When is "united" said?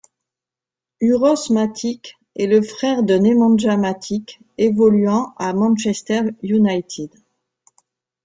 6.41-7.11